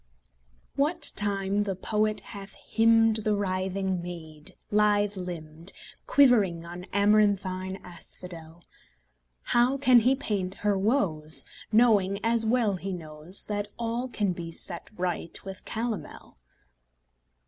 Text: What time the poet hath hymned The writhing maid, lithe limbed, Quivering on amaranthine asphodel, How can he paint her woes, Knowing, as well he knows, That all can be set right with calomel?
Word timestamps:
What 0.75 1.11
time 1.15 1.61
the 1.61 1.75
poet 1.75 2.21
hath 2.21 2.53
hymned 2.53 3.17
The 3.17 3.35
writhing 3.35 4.01
maid, 4.01 4.55
lithe 4.71 5.15
limbed, 5.15 5.73
Quivering 6.07 6.65
on 6.65 6.85
amaranthine 6.85 7.79
asphodel, 7.83 8.63
How 9.43 9.77
can 9.77 9.99
he 9.99 10.15
paint 10.15 10.55
her 10.55 10.75
woes, 10.75 11.45
Knowing, 11.71 12.19
as 12.23 12.47
well 12.47 12.77
he 12.77 12.93
knows, 12.93 13.45
That 13.45 13.67
all 13.77 14.07
can 14.07 14.33
be 14.33 14.51
set 14.51 14.89
right 14.97 15.37
with 15.45 15.63
calomel? 15.65 16.39